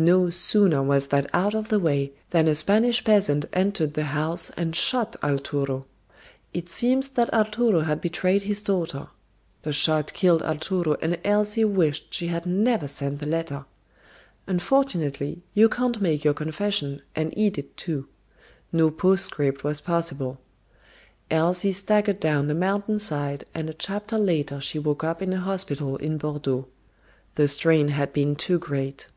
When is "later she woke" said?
24.16-25.02